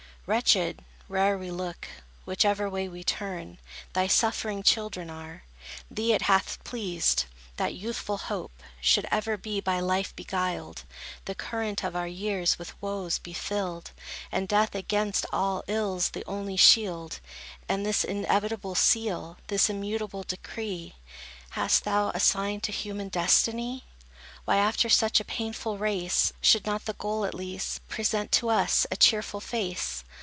[0.27, 1.87] Wretched, where'er we look,
[2.25, 3.57] Whichever way we turn,
[3.91, 5.43] Thy suffering children are!
[5.89, 7.25] Thee it hath pleased,
[7.57, 10.83] that youthful hope Should ever be by life beguiled;
[11.25, 13.91] The current of our years with woes be filled,
[14.31, 17.19] And death against all ills the only shield:
[17.67, 20.95] And this inevitable seal, And this immutable decree,
[21.49, 23.83] Hast thou assigned to human destiny,
[24.45, 28.87] Why, after such a painful race, Should not the goal, at least, Present to us
[28.89, 30.03] a cheerful face?